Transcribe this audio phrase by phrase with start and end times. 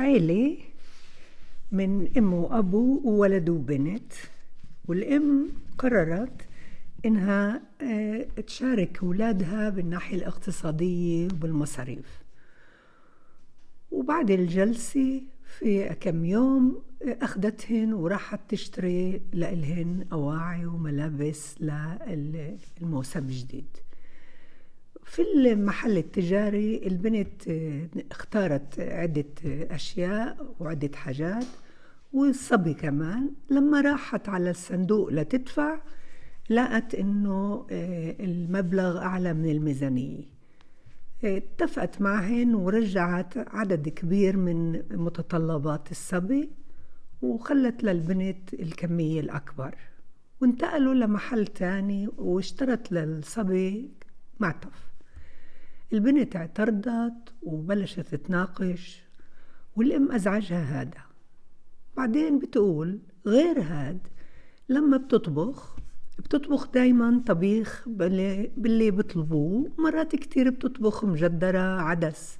[0.00, 0.56] عيلة
[1.72, 4.12] من أم وأبو وولد وبنت
[4.88, 6.46] والأم قررت
[7.04, 12.22] إنها آه، تشارك أولادها بالناحية الاقتصادية وبالمصاريف.
[13.90, 15.22] وبعد الجلسة
[15.58, 21.54] في كم يوم آه، أخذتهن وراحت تشتري لإلهن أواعي وملابس
[22.80, 23.76] للموسم الجديد.
[25.04, 31.44] في المحل التجاري البنت آه، اختارت عدة أشياء وعدة حاجات
[32.12, 33.30] والصبي كمان.
[33.50, 35.80] لما راحت على الصندوق لتدفع
[36.50, 40.24] لقت إنه آه، المبلغ أعلى من الميزانية.
[41.24, 46.50] آه، اتفقت معهن ورجعت عدد كبير من متطلبات الصبي
[47.22, 49.74] وخلت للبنت الكمية الأكبر.
[50.40, 53.90] وانتقلوا لمحل تاني واشترت للصبي
[54.40, 54.89] معطف.
[55.92, 59.02] البنت اعترضت وبلشت تناقش
[59.76, 61.02] والأم أزعجها هذا.
[61.96, 63.98] بعدين بتقول غير هاد
[64.68, 65.76] لما بتطبخ
[66.18, 72.38] بتطبخ دايما طبيخ باللي, بطلبوه مرات كتير بتطبخ مجدرة عدس.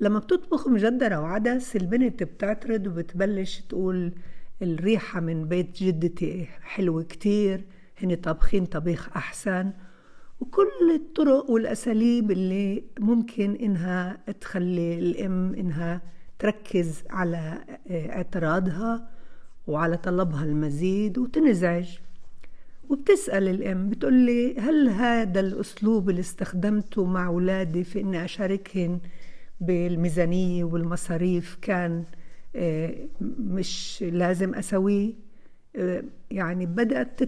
[0.00, 4.12] لما بتطبخ مجدرة وعدس البنت بتعترض وبتبلش تقول
[4.62, 7.64] الريحة من بيت جدتي حلوة كتير
[7.98, 9.72] هن طابخين طبيخ أحسن.
[10.42, 16.02] وكل الطرق والأساليب اللي ممكن إنها تخلي الأم إنها
[16.38, 19.08] تركز على اعتراضها
[19.66, 21.98] وعلى طلبها المزيد وتنزعج.
[22.88, 28.98] وبتسأل الأم بتقول لي هل هذا الأسلوب اللي استخدمته مع أولادي في إني أشاركهن
[29.60, 32.04] بالميزانية والمصاريف كان
[32.56, 32.94] آه،
[33.38, 35.12] مش لازم أسويه؟
[35.76, 37.22] آه، يعني بدأت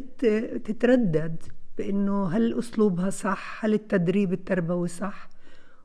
[0.66, 1.36] تتردد.
[1.78, 5.28] بأنه هل أسلوبها صح؟ هل التدريب التربوي صح؟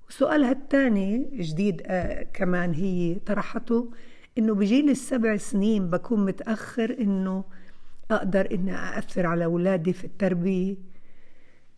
[0.09, 3.91] وسؤالها الثاني جديد آه كمان هي طرحته
[4.37, 7.43] إنه بجيل السبع سنين بكون متأخر إنه
[8.11, 10.75] أقدر إني أأثر على أولادي في التربية.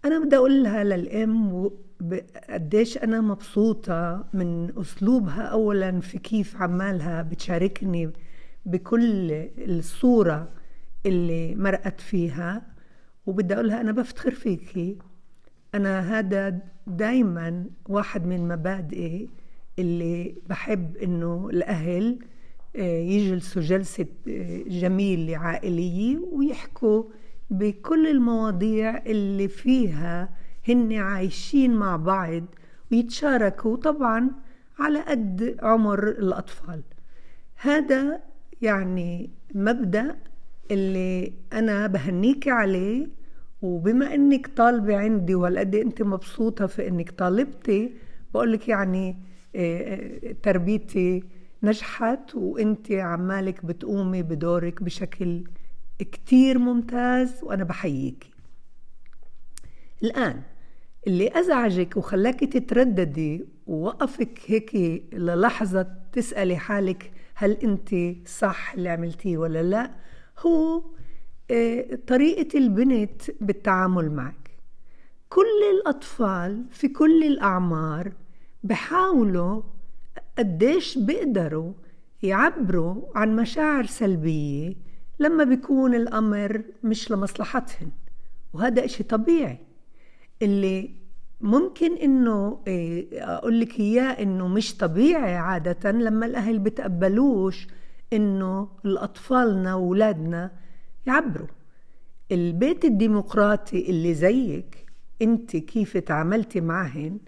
[0.05, 1.71] أنا بدي اقولها للأم
[2.50, 5.41] قديش أنا مبسوطة من أسلوبها.
[5.41, 8.11] اولا في كيف عمالها بتشاركني
[8.66, 10.50] بكل الصورة
[11.05, 12.70] اللي مرقت فيها.
[13.31, 14.97] وبدي أقولها أنا بفتخر فيكي
[15.75, 19.30] أنا هذا دايما واحد من مبادئي
[19.80, 22.19] اللي بحب إنه الأهل
[22.75, 27.03] آه، يجلسوا جلسة آه، جميلة عائلية ويحكوا
[27.50, 30.30] بكل المواضيع اللي فيها
[30.68, 32.44] هن عايشين مع بعض
[32.92, 34.31] ويتشاركوا طبعا
[34.80, 36.81] على قد عمر الأطفال.
[37.56, 38.22] هذا
[38.62, 40.16] يعني مبدأ
[40.72, 43.20] اللي أنا بهنيك عليه
[43.61, 47.94] وبما إنك طالبة عندي وهالقد إنت مبسوطة في إنك طالبتي
[48.33, 49.17] بقول لك يعني
[49.55, 49.95] آه،
[50.29, 51.23] آه، تربيتي
[51.63, 55.44] نجحت وإنت عمالك بتقومي بدورك بشكل
[56.00, 58.31] كتير ممتاز وأنا بحييكي.
[60.03, 60.41] الآن
[61.07, 64.75] اللي أزعجك وخلاكي تترددي ووقفك هيك
[65.13, 67.89] للحظة تسألي حالك هل إنت
[68.27, 69.91] صح اللي عملتيه ولا لا
[70.39, 70.83] هو
[72.07, 74.51] طريقة البنت بالتعامل معك.
[75.29, 78.12] كل الأطفال في كل الأعمار
[78.63, 79.62] بحاولوا
[80.38, 81.73] قديش بيقدروا
[82.23, 84.75] يعبروا عن مشاعر سلبية
[85.19, 87.89] لما بيكون الأمر مش لمصلحتهن
[88.53, 89.57] وهذا إشي طبيعي.
[90.41, 90.89] اللي
[91.41, 97.68] ممكن إنه آه، أقول لك إياه إنه مش طبيعي عادة لما الأهل بتقبلوش
[98.13, 100.51] إنه الأطفالنا وأولادنا
[101.06, 101.47] يعبروا.
[102.31, 104.85] البيت الديمقراطي اللي زيك
[105.22, 107.19] انت كيف تعاملتي معهن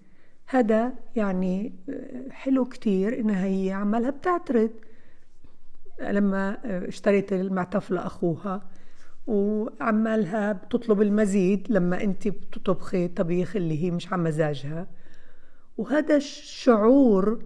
[0.47, 4.69] هذا يعني آه، حلو كتير انها هي عمالها بتعترض.
[6.01, 8.69] لما آه، اشتريت المعطف لاخوها
[9.27, 14.87] وعمالها بتطلب المزيد لما انت بتطبخي طبيخ اللي هي مش على مزاجها.
[15.77, 17.43] وهذا الشعور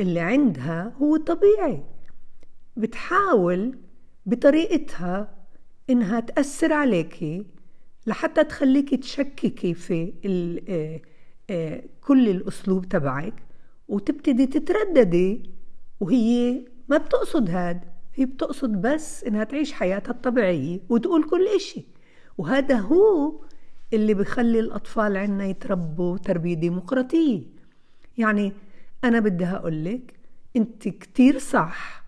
[0.00, 1.82] اللي عندها هو طبيعي.
[2.76, 3.78] بتحاول
[4.26, 5.41] بطريقتها
[5.90, 7.46] إنها تأثر عليكي
[8.06, 10.12] لحتى تخليكي تشككي في
[10.68, 11.00] آه،
[11.50, 13.34] آه، كل الأسلوب تبعك
[13.88, 15.50] وتبتدي تترددي
[16.00, 17.80] وهي ما بتقصد هاد
[18.14, 21.84] هي بتقصد بس إنها تعيش حياتها الطبيعية وتقول كل إشي.
[22.38, 23.40] وهذا هو
[23.92, 27.42] اللي بخلي الأطفال عنا يتربوا تربية ديمقراطية.
[28.18, 28.52] يعني
[29.04, 30.14] أنا بدي أقولك
[30.56, 32.01] أنت كتير صح.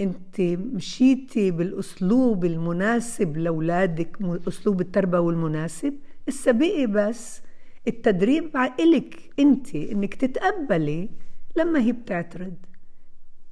[0.00, 4.18] انت مشيتي بالأسلوب المناسب لأولادك
[4.48, 5.94] أسلوب التربوي المناسب
[6.28, 7.42] السبقي بس.
[7.88, 11.08] التدريب إلك انت إنك تتقبلي
[11.56, 12.54] لما هي بتعترض.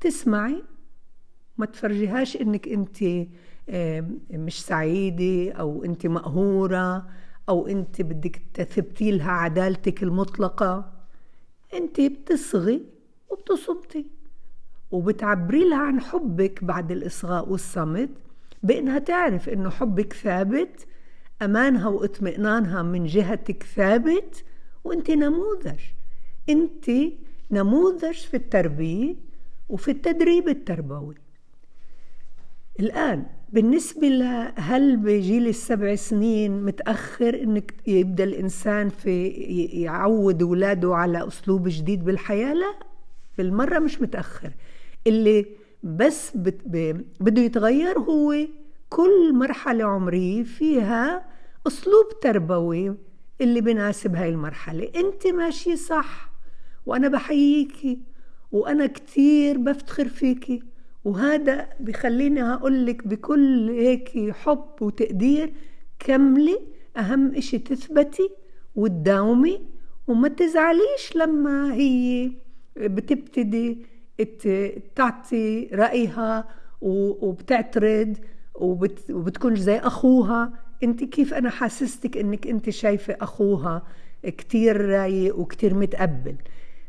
[0.01, 0.63] تسمعي
[1.59, 3.27] ما تفرجيهاش إنك انت
[4.31, 7.09] مش سعيدة أو انت مقهورة
[7.49, 10.93] أو انت بدك تثبتي لها عدالتك المطلقة.
[11.75, 12.83] انت بتصغي
[13.31, 14.07] وبتصمتي
[14.91, 18.11] وبتعبري لها عن حبك بعد الإصغاء والصمت
[18.63, 20.87] بأنها تعرف أنه حبك ثابت
[21.43, 24.45] أمانها وإطمئنانها من جهتك ثابت
[24.85, 25.81] وأنت نموذج.
[26.49, 26.91] أنت
[27.51, 29.15] نموذج في التربية
[29.69, 31.15] وفي التدريب التربوي.
[32.81, 39.27] الآن بالنسبة لهل بجيل السبع سنين متأخر إنك يبدأ الإنسان في
[39.73, 42.75] يعود أولاده على أسلوب جديد بالحياة؟ لا
[43.39, 44.53] بالمرة مش متأخر.
[45.07, 45.47] اللي
[45.83, 46.37] بس
[47.21, 48.35] بده يتغير هو
[48.89, 51.27] كل مرحلة عمرية فيها
[51.67, 52.95] أسلوب تربوي
[53.41, 54.91] اللي بناسب هاي المرحلة.
[54.97, 56.31] أنت ماشي صح
[56.87, 57.99] وأنا بحييكي
[58.53, 60.63] وأنا كتير بفتخر فيكي
[61.05, 65.53] وهذا بخليني هقول لك بكل هيك حب وتقدير
[65.99, 66.59] كملي
[66.97, 68.31] أهم إشي تثبتي
[68.77, 69.61] وتداومي
[70.07, 72.31] وما تزعليش لما هي
[72.77, 73.87] بتبتدي
[74.95, 76.49] تعطي رأيها
[76.81, 78.17] وبتعترض
[79.11, 80.53] وبتكون زي أخوها.
[80.83, 83.83] انت كيف أنا حاسستك إنك انت شايفة أخوها
[84.23, 86.37] كتير رايق وكتير متقبل؟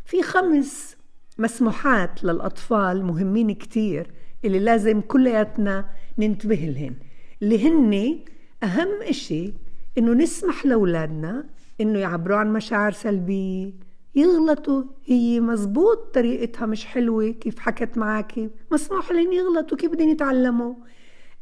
[0.05, 0.97] في خمس
[1.37, 4.11] مسموحات للأطفال مهمين كتير
[4.45, 6.95] اللي لازم كلياتنا ننتبه لهن.
[7.41, 8.19] اللي هن
[8.63, 9.53] أهم إشي
[9.97, 11.45] إنه نسمح لأولادنا
[11.81, 13.71] إنه يعبروا عن مشاعر سلبية
[14.17, 14.83] يغلطوا.
[15.05, 17.29] هي مزبوط طريقتها مش حلوة.
[17.31, 19.77] كيف حكت معك مسموح لهم يغلطوا.
[19.77, 20.75] كيف بدهم يتعلموا؟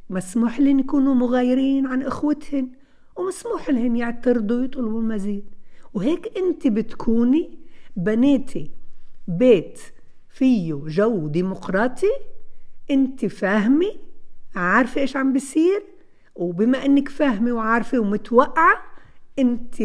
[0.10, 2.70] مسموح لهم يكونوا مغايرين عن إخوتهن.
[3.16, 5.46] ومسموح لهم يعترضوا ويطلبوا المزيد.
[5.94, 7.60] وهيك أنت بتكوني
[7.96, 8.72] بنيتي
[9.28, 9.80] بيت
[10.30, 12.12] فيه جو ديمقراطي.
[12.92, 13.92] أنت فاهمة
[14.56, 15.84] عارفة إيش عم بيصير.
[16.36, 18.82] وبما إنك فاهمة وعارفة ومتوقعة
[19.40, 19.76] أنت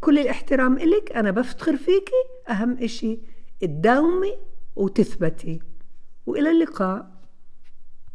[0.00, 1.12] كل الاحترام إلك.
[1.12, 3.18] أنا بفتخر فيكي أهم إشي
[3.60, 4.32] تداومي
[4.76, 5.60] وتثبتي.
[6.26, 7.09] وإلى اللقاء.